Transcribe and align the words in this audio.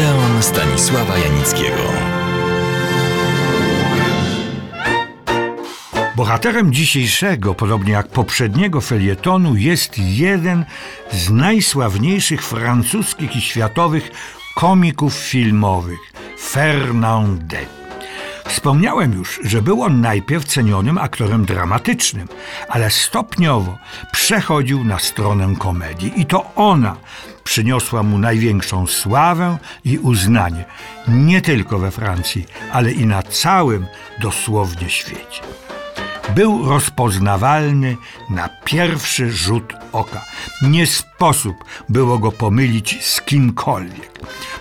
Odeon 0.00 0.42
Stanisława 0.42 1.18
Janickiego. 1.18 1.76
Bohaterem 6.16 6.72
dzisiejszego, 6.72 7.54
podobnie 7.54 7.92
jak 7.92 8.08
poprzedniego 8.08 8.80
felietonu, 8.80 9.56
jest 9.56 9.98
jeden 9.98 10.64
z 11.12 11.30
najsławniejszych 11.30 12.42
francuskich 12.42 13.36
i 13.36 13.40
światowych 13.40 14.10
komików 14.56 15.14
filmowych 15.14 16.00
Fernandel. 16.40 17.66
Wspomniałem 18.46 19.12
już, 19.12 19.40
że 19.44 19.62
był 19.62 19.82
on 19.82 20.00
najpierw 20.00 20.44
cenionym 20.44 20.98
aktorem 20.98 21.44
dramatycznym, 21.44 22.28
ale 22.68 22.90
stopniowo 22.90 23.78
przechodził 24.12 24.84
na 24.84 24.98
stronę 24.98 25.54
komedii 25.58 26.12
i 26.16 26.26
to 26.26 26.54
ona 26.56 26.96
przyniosła 27.50 28.02
mu 28.02 28.18
największą 28.18 28.86
sławę 28.86 29.58
i 29.84 29.98
uznanie, 29.98 30.64
nie 31.08 31.42
tylko 31.42 31.78
we 31.78 31.90
Francji, 31.90 32.46
ale 32.72 32.92
i 32.92 33.06
na 33.06 33.22
całym 33.22 33.86
dosłownie 34.20 34.90
świecie. 34.90 35.42
Był 36.34 36.68
rozpoznawalny 36.68 37.96
na 38.30 38.48
pierwszy 38.64 39.32
rzut 39.32 39.72
oka. 39.92 40.24
Nie 40.62 40.86
sposób 40.86 41.56
było 41.88 42.18
go 42.18 42.32
pomylić 42.32 43.04
z 43.04 43.20
kimkolwiek. 43.20 44.20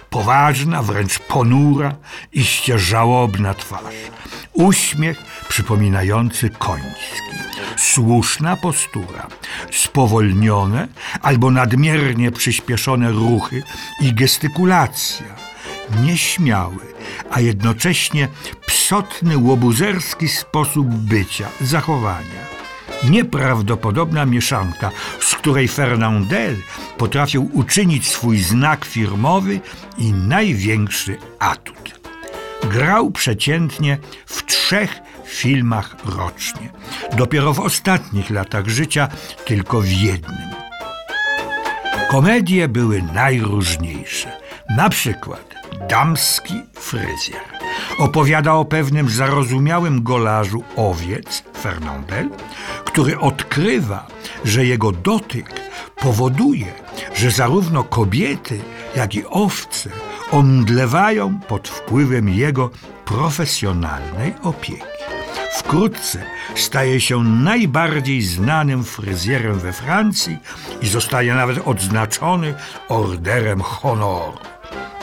Poważna, 0.09 0.83
wręcz 0.83 1.19
ponura, 1.19 1.95
iście 2.33 2.79
żałobna 2.79 3.53
twarz. 3.53 3.95
Uśmiech 4.59 5.17
przypominający 5.49 6.49
koński. 6.49 7.29
Słuszna 7.77 8.55
postura, 8.55 9.27
spowolnione 9.71 10.87
albo 11.21 11.51
nadmiernie 11.51 12.31
przyspieszone 12.31 13.11
ruchy 13.11 13.63
i 14.01 14.13
gestykulacja. 14.13 15.25
Nieśmiały, 16.03 16.93
a 17.31 17.41
jednocześnie 17.41 18.27
psotny, 18.65 19.37
łobuzerski 19.37 20.27
sposób 20.27 20.87
bycia, 20.87 21.47
zachowania. 21.61 22.49
Nieprawdopodobna 23.09 24.25
mieszanka, 24.25 24.91
z 25.19 25.35
której 25.35 25.67
Fernandel 25.67 26.55
potrafił 26.97 27.49
uczynić 27.53 28.07
swój 28.07 28.39
znak 28.39 28.85
firmowy 28.85 29.59
i 29.97 30.13
największy 30.13 31.17
atut. 31.39 31.98
Grał 32.69 33.11
przeciętnie 33.11 33.97
w 34.25 34.45
trzech 34.45 34.99
filmach 35.25 35.95
rocznie. 36.05 36.69
Dopiero 37.17 37.53
w 37.53 37.59
ostatnich 37.59 38.29
latach 38.29 38.67
życia 38.67 39.07
tylko 39.45 39.81
w 39.81 39.91
jednym. 39.91 40.49
Komedie 42.11 42.67
były 42.67 43.01
najróżniejsze. 43.01 44.31
Na 44.69 44.89
przykład 44.89 45.55
Damski 45.89 46.53
fryzjer. 46.73 47.41
Opowiada 47.99 48.53
o 48.53 48.65
pewnym 48.65 49.09
zarozumiałym 49.09 50.03
golarzu 50.03 50.63
owiec, 50.75 51.43
Fernandel, 51.61 52.29
który 52.85 53.19
odkrywa, 53.19 54.07
że 54.45 54.65
jego 54.65 54.91
dotyk 54.91 55.53
powoduje, 55.95 56.73
że 57.15 57.31
zarówno 57.31 57.83
kobiety, 57.83 58.59
jak 58.95 59.15
i 59.15 59.25
owce 59.25 59.89
omdlewają 60.31 61.39
pod 61.39 61.67
wpływem 61.67 62.29
jego 62.29 62.69
profesjonalnej 63.05 64.33
opieki. 64.43 64.83
Wkrótce 65.57 66.23
staje 66.55 67.01
się 67.01 67.23
najbardziej 67.23 68.21
znanym 68.21 68.83
fryzjerem 68.83 69.59
we 69.59 69.73
Francji 69.73 70.37
i 70.81 70.87
zostaje 70.87 71.33
nawet 71.33 71.67
odznaczony 71.67 72.53
orderem 72.89 73.61
honoru. 73.61 74.37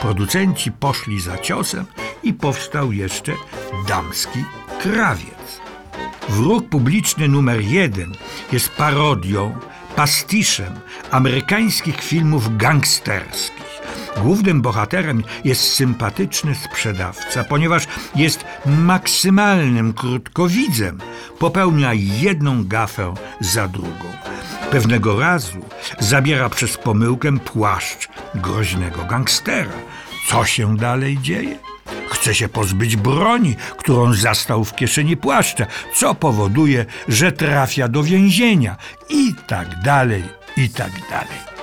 Producenci 0.01 0.73
poszli 0.73 1.21
za 1.21 1.39
ciosem 1.39 1.85
i 2.23 2.35
powstał 2.35 2.93
jeszcze 2.93 3.33
damski 3.89 4.45
krawiec. 4.83 5.61
Wróg 6.29 6.69
publiczny 6.69 7.29
numer 7.29 7.61
jeden 7.61 8.13
jest 8.53 8.69
parodią, 8.69 9.59
pastiszem 9.97 10.81
amerykańskich 11.11 12.03
filmów 12.03 12.57
gangsterskich. 12.57 13.86
Głównym 14.22 14.62
bohaterem 14.62 15.25
jest 15.44 15.72
sympatyczny 15.72 16.54
sprzedawca, 16.54 17.44
ponieważ 17.44 17.87
jest 18.15 18.44
maksymalnym 18.66 19.93
krótkowidzem. 19.93 20.99
Popełnia 21.38 21.94
jedną 21.94 22.65
gafę 22.65 23.15
za 23.41 23.69
drugą. 23.69 24.12
Pewnego 24.71 25.21
razu 25.21 25.59
zabiera 25.99 26.49
przez 26.49 26.77
pomyłkę 26.77 27.38
płaszcz 27.38 28.09
groźnego 28.34 29.04
gangstera. 29.04 29.72
Co 30.28 30.44
się 30.44 30.77
dalej 30.77 31.19
dzieje? 31.19 31.59
Chce 32.10 32.34
się 32.34 32.48
pozbyć 32.48 32.97
broni, 32.97 33.56
którą 33.77 34.15
zastał 34.15 34.65
w 34.65 34.75
kieszeni 34.77 35.16
płaszcza, 35.16 35.66
co 35.94 36.15
powoduje, 36.15 36.87
że 37.09 37.33
trafia 37.33 37.88
do 37.88 38.03
więzienia 38.03 38.77
i 39.09 39.34
tak 39.47 39.83
dalej, 39.83 40.25
i 40.56 40.71
tak 40.71 40.91
dalej. 41.10 41.56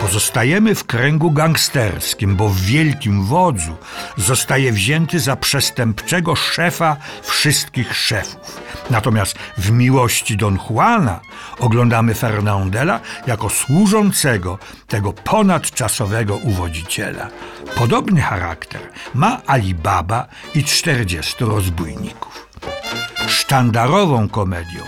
Pozostajemy 0.00 0.74
w 0.74 0.84
kręgu 0.84 1.30
gangsterskim, 1.30 2.36
bo 2.36 2.48
w 2.48 2.60
wielkim 2.60 3.24
wodzu 3.24 3.76
zostaje 4.16 4.72
wzięty 4.72 5.20
za 5.20 5.36
przestępczego 5.36 6.36
szefa 6.36 6.96
wszystkich 7.22 7.96
szefów. 7.96 8.60
Natomiast 8.90 9.38
w 9.58 9.70
miłości 9.70 10.36
Don 10.36 10.58
Juana 10.70 11.20
oglądamy 11.58 12.14
Fernandela 12.14 13.00
jako 13.26 13.50
służącego 13.50 14.58
tego 14.88 15.12
ponadczasowego 15.12 16.36
uwodziciela. 16.36 17.28
Podobny 17.74 18.20
charakter 18.20 18.80
ma 19.14 19.40
Alibaba 19.46 20.26
i 20.54 20.64
40 20.64 21.44
rozbójników. 21.44 22.45
Sztandarową 23.26 24.28
komedią 24.28 24.82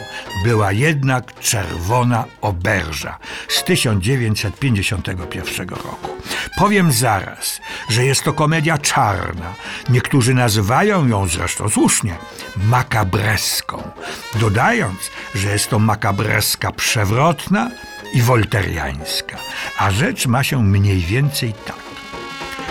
była 0.44 0.72
jednak 0.72 1.40
Czerwona 1.40 2.24
Oberża 2.40 3.18
z 3.48 3.64
1951 3.64 5.68
roku. 5.68 6.10
Powiem 6.58 6.92
zaraz, 6.92 7.60
że 7.88 8.04
jest 8.04 8.24
to 8.24 8.32
komedia 8.32 8.78
czarna. 8.78 9.54
Niektórzy 9.88 10.34
nazywają 10.34 11.06
ją 11.06 11.28
zresztą 11.28 11.68
słusznie 11.68 12.14
makabreską, 12.56 13.90
dodając, 14.34 15.10
że 15.34 15.48
jest 15.48 15.70
to 15.70 15.78
makabreska 15.78 16.72
przewrotna 16.72 17.70
i 18.14 18.22
wolteriańska. 18.22 19.36
A 19.78 19.90
rzecz 19.90 20.26
ma 20.26 20.44
się 20.44 20.62
mniej 20.62 21.00
więcej 21.00 21.54
tak. 21.66 21.88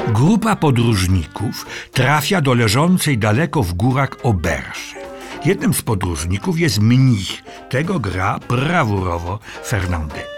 Grupa 0.07 0.55
podróżników 0.55 1.65
trafia 1.91 2.41
do 2.41 2.53
leżącej 2.53 3.17
daleko 3.17 3.63
w 3.63 3.73
górach 3.73 4.09
oberży. 4.23 5.06
Jednym 5.45 5.73
z 5.73 5.81
podróżników 5.81 6.59
jest 6.59 6.79
mnich. 6.79 7.43
Tego 7.69 7.99
gra 7.99 8.39
brawurowo 8.49 9.39
Fernandel. 9.65 10.37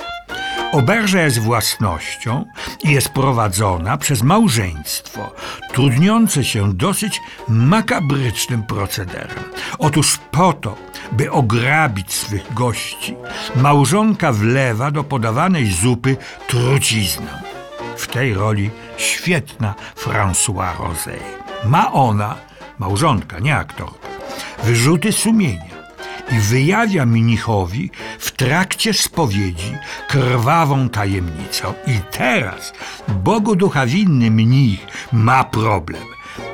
Oberża 0.72 1.22
jest 1.22 1.40
własnością 1.40 2.46
i 2.84 2.92
jest 2.92 3.10
prowadzona 3.10 3.98
przez 3.98 4.24
małżeństwo, 4.24 5.34
trudniące 5.74 6.44
się 6.44 6.74
dosyć 6.74 7.22
makabrycznym 7.48 8.63
procederem. 8.63 9.44
Otóż 9.80 10.19
po 10.31 10.54
to, 10.54 10.78
by 11.12 11.31
ograbić 11.31 12.13
swych 12.13 12.54
gości, 12.54 13.16
małżonka 13.56 14.31
wlewa 14.34 14.92
do 14.92 15.04
podawanej 15.04 15.72
zupy 15.72 16.18
truciznę. 16.48 17.44
W 17.98 18.07
tej 18.07 18.34
roli 18.34 18.69
świetna 18.98 19.75
François 19.98 20.75
Rosé. 20.75 21.18
Ma 21.66 21.92
ona, 21.92 22.36
małżonka, 22.80 23.40
nie 23.40 23.56
aktorka, 23.56 24.08
wyrzuty 24.63 25.11
sumienia 25.11 25.79
i 26.31 26.39
wyjawia 26.39 27.06
mnichowi 27.06 27.91
w 28.19 28.31
trakcie 28.31 28.94
spowiedzi 28.94 29.75
krwawą 30.07 30.89
tajemnicą. 30.89 31.73
I 31.88 32.00
teraz 32.11 32.73
Bogu 33.07 33.56
ducha 33.56 33.85
winny 33.85 34.31
mnich 34.31 34.88
ma 35.11 35.44
problem. 35.44 36.03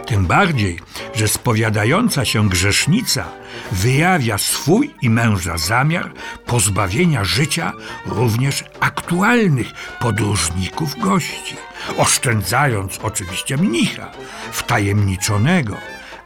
Tym 0.05 0.25
bardziej, 0.25 0.79
że 1.15 1.27
spowiadająca 1.27 2.25
się 2.25 2.49
grzesznica 2.49 3.25
wyjawia 3.71 4.37
swój 4.37 4.93
i 5.01 5.09
męża 5.09 5.57
zamiar 5.57 6.13
pozbawienia 6.45 7.23
życia 7.23 7.71
również 8.05 8.63
aktualnych 8.79 9.67
podróżników 9.99 10.99
gości, 10.99 11.55
oszczędzając 11.97 12.99
oczywiście 13.03 13.57
mnicha, 13.57 14.11
wtajemniczonego, 14.51 15.77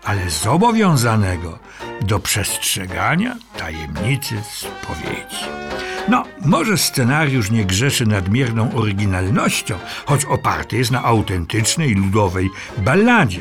ale 0.03 0.29
zobowiązanego 0.29 1.59
do 2.01 2.19
przestrzegania 2.19 3.35
tajemnicy 3.57 4.35
spowiedzi. 4.53 5.45
No, 6.09 6.23
może 6.45 6.77
scenariusz 6.77 7.51
nie 7.51 7.65
grzeszy 7.65 8.05
nadmierną 8.05 8.73
oryginalnością, 8.75 9.77
choć 10.05 10.25
oparty 10.25 10.77
jest 10.77 10.91
na 10.91 11.03
autentycznej 11.03 11.95
ludowej 11.95 12.49
balladzie, 12.77 13.39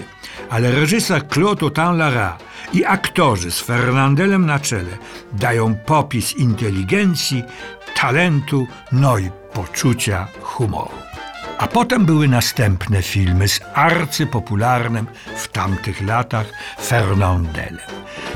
ale 0.50 0.72
reżyser 0.72 1.28
Claude 1.28 1.66
Autant-Lara 1.66 2.36
i 2.72 2.84
aktorzy 2.84 3.50
z 3.50 3.60
Fernandelem 3.60 4.46
na 4.46 4.58
czele 4.58 4.98
dają 5.32 5.74
popis 5.74 6.36
inteligencji, 6.36 7.42
talentu, 7.94 8.66
no 8.92 9.18
i 9.18 9.30
poczucia 9.52 10.26
humoru. 10.42 11.07
A 11.58 11.66
potem 11.66 12.06
były 12.06 12.28
następne 12.28 13.02
filmy 13.02 13.48
z 13.48 13.60
arcypopularnym 13.74 15.06
w 15.36 15.48
tamtych 15.48 16.02
latach 16.02 16.46
Fernandelem. 16.86 17.78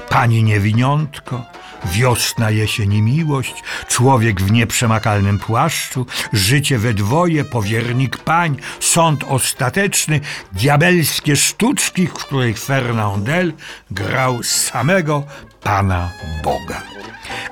Pani 0.09 0.43
Niewiniątko, 0.43 1.45
Wiosna, 1.85 2.51
jesień 2.51 2.93
i 2.93 3.03
miłość, 3.03 3.55
człowiek 3.89 4.41
w 4.41 4.53
nieprzemakalnym 4.53 5.39
płaszczu, 5.39 6.07
życie 6.33 6.79
we 6.79 6.95
dwoje, 6.95 7.45
powiernik 7.45 8.19
pań, 8.19 8.57
sąd 8.81 9.25
ostateczny, 9.25 10.21
diabelskie 10.53 11.37
sztuczki, 11.37 12.07
w 12.07 12.13
których 12.13 12.59
Fernandel 12.59 13.53
grał 13.91 14.43
samego 14.43 15.23
Pana 15.65 16.11
Boga. 16.45 16.83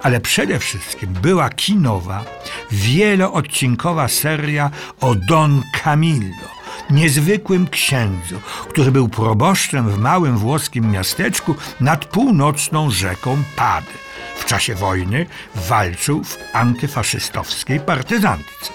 Ale 0.02 0.20
przede 0.20 0.58
wszystkim 0.58 1.12
była 1.12 1.50
kinowa, 1.50 2.24
wieloodcinkowa 2.70 4.08
seria 4.08 4.70
o 5.00 5.14
Don 5.14 5.62
Camillo, 5.82 6.48
niezwykłym 6.90 7.68
księdzu, 7.68 8.40
który 8.68 8.92
był 8.92 9.08
proboszczem 9.08 9.88
w 9.88 9.98
małym 9.98 10.38
włoskim 10.38 10.90
miasteczku 10.90 11.54
nad 11.80 12.04
północną 12.04 12.90
rzeką 12.90 13.42
Pady. 13.56 13.92
W 14.36 14.44
czasie 14.44 14.74
wojny 14.74 15.26
walczył 15.54 16.24
w 16.24 16.38
antyfaszystowskiej 16.52 17.80
partyzantce. 17.80 18.72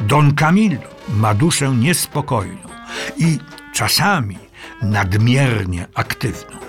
Don 0.00 0.34
Camillo 0.34 0.88
ma 1.08 1.34
duszę 1.34 1.68
niespokojną 1.68 2.68
i 3.16 3.38
czasami 3.74 4.38
nadmiernie 4.82 5.86
aktywną. 5.94 6.63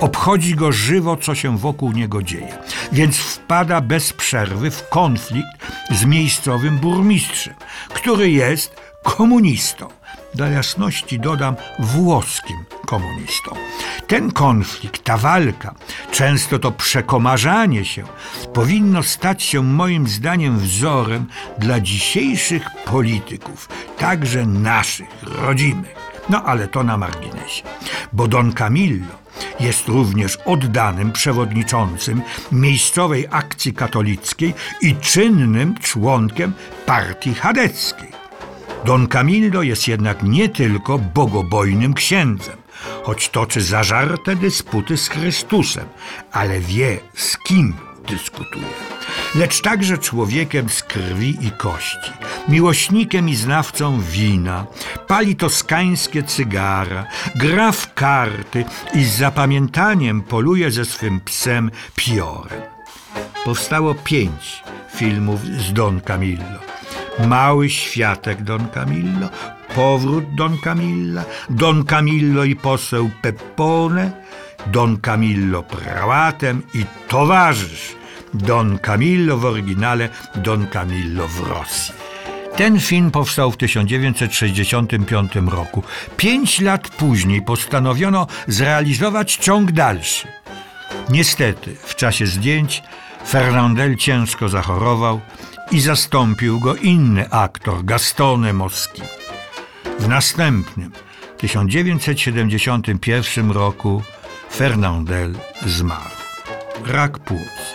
Obchodzi 0.00 0.54
go 0.54 0.72
żywo, 0.72 1.16
co 1.16 1.34
się 1.34 1.58
wokół 1.58 1.92
niego 1.92 2.22
dzieje, 2.22 2.58
więc 2.92 3.16
wpada 3.16 3.80
bez 3.80 4.12
przerwy 4.12 4.70
w 4.70 4.88
konflikt 4.88 5.48
z 5.90 6.04
miejscowym 6.04 6.78
burmistrzem, 6.78 7.54
który 7.88 8.30
jest 8.30 8.76
komunistą. 9.02 9.88
Dla 10.34 10.48
jasności 10.48 11.20
dodam 11.20 11.56
włoskim 11.78 12.56
komunistą. 12.86 13.56
Ten 14.06 14.32
konflikt, 14.32 15.04
ta 15.04 15.16
walka, 15.16 15.74
często 16.10 16.58
to 16.58 16.72
przekomarzanie 16.72 17.84
się, 17.84 18.04
powinno 18.52 19.02
stać 19.02 19.42
się 19.42 19.62
moim 19.62 20.08
zdaniem 20.08 20.58
wzorem 20.58 21.26
dla 21.58 21.80
dzisiejszych 21.80 22.70
polityków, 22.84 23.68
także 23.98 24.46
naszych, 24.46 25.08
rodzimych. 25.22 25.94
No 26.28 26.44
ale 26.44 26.68
to 26.68 26.82
na 26.82 26.96
marginesie, 26.96 27.62
bo 28.12 28.28
Don 28.28 28.52
Camillo 28.52 29.23
jest 29.60 29.88
również 29.88 30.38
oddanym 30.44 31.12
przewodniczącym 31.12 32.22
miejscowej 32.52 33.26
akcji 33.30 33.72
katolickiej 33.72 34.54
i 34.80 34.96
czynnym 34.96 35.74
członkiem 35.78 36.52
partii 36.86 37.34
chadeckiej. 37.34 38.08
Don 38.84 39.06
Camillo 39.08 39.62
jest 39.62 39.88
jednak 39.88 40.22
nie 40.22 40.48
tylko 40.48 40.98
bogobojnym 40.98 41.94
księdzem, 41.94 42.56
choć 43.02 43.28
toczy 43.28 43.62
zażarte 43.62 44.36
dysputy 44.36 44.96
z 44.96 45.08
Chrystusem, 45.08 45.84
ale 46.32 46.60
wie 46.60 47.00
z 47.14 47.38
kim 47.38 47.74
dyskutuje. 48.08 48.66
Lecz 49.34 49.60
także 49.60 49.98
człowiekiem 49.98 50.68
z 50.68 50.82
krwi 50.82 51.36
i 51.40 51.50
kości, 51.50 52.10
miłośnikiem 52.48 53.28
i 53.28 53.36
znawcą 53.36 54.00
wina, 54.00 54.66
pali 55.06 55.36
toskańskie 55.36 56.22
cygara, 56.22 57.06
gra 57.34 57.72
w 57.72 57.94
karty 57.94 58.64
i 58.94 59.04
z 59.04 59.16
zapamiętaniem 59.16 60.22
poluje 60.22 60.70
ze 60.70 60.84
swym 60.84 61.20
psem 61.20 61.70
Piorem. 61.96 62.62
Powstało 63.44 63.94
pięć 63.94 64.62
filmów 64.94 65.40
z 65.46 65.72
Don 65.72 66.00
Camillo. 66.00 66.58
Mały 67.26 67.70
światek 67.70 68.42
Don 68.42 68.68
Camillo, 68.68 69.28
powrót 69.74 70.24
Don 70.34 70.58
Camilla, 70.58 71.24
Don 71.50 71.84
Camillo 71.84 72.44
i 72.44 72.56
poseł 72.56 73.10
Peppone, 73.22 74.10
Don 74.66 75.00
Camillo 75.00 75.62
prałatem 75.62 76.62
i 76.74 76.84
towarzysz 77.08 77.96
Don 78.34 78.78
Camillo 78.78 79.38
w 79.38 79.44
oryginale 79.44 80.08
Don 80.34 80.66
Camillo 80.66 81.28
w 81.28 81.40
Rosji. 81.40 81.94
Ten 82.56 82.80
film 82.80 83.10
powstał 83.10 83.50
w 83.50 83.56
1965 83.56 85.32
roku. 85.46 85.82
Pięć 86.16 86.60
lat 86.60 86.88
później 86.88 87.42
postanowiono 87.42 88.26
zrealizować 88.48 89.36
ciąg 89.36 89.72
dalszy. 89.72 90.28
Niestety, 91.10 91.76
w 91.84 91.94
czasie 91.94 92.26
zdjęć 92.26 92.82
Fernandel 93.28 93.96
ciężko 93.96 94.48
zachorował 94.48 95.20
i 95.70 95.80
zastąpił 95.80 96.60
go 96.60 96.74
inny 96.74 97.30
aktor, 97.30 97.84
Gastone 97.84 98.52
Moski. 98.52 99.02
W 99.98 100.08
następnym, 100.08 100.92
1971 101.38 103.50
roku, 103.50 104.02
Fernandel 104.56 105.34
zmarł. 105.66 106.14
Rak 106.86 107.18
płuc. 107.18 107.74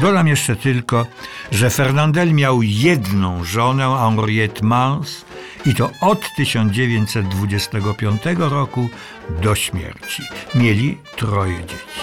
Dodam 0.00 0.28
jeszcze 0.28 0.56
tylko, 0.56 1.06
że 1.50 1.70
Fernandel 1.70 2.34
miał 2.34 2.62
jedną 2.62 3.44
żonę, 3.44 3.96
Henriette 3.98 4.66
Mans, 4.66 5.24
i 5.66 5.74
to 5.74 5.90
od 6.00 6.20
1925 6.36 8.22
roku 8.38 8.88
do 9.42 9.54
śmierci. 9.54 10.22
Mieli 10.54 10.98
troje 11.16 11.60
dzieci. 11.60 12.00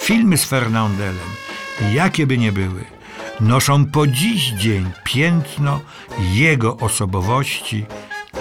Filmy 0.00 0.38
z 0.38 0.44
Fernandelem, 0.44 1.30
jakie 1.92 2.26
by 2.26 2.38
nie 2.38 2.52
były, 2.52 2.84
noszą 3.40 3.86
po 3.86 4.06
dziś 4.06 4.50
dzień 4.50 4.90
piętno 5.04 5.80
jego 6.32 6.76
osobowości, 6.76 7.86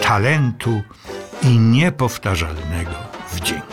talentu 0.01 0.81
i 1.41 1.59
niepowtarzalnego 1.59 2.95
wdzięku. 3.33 3.64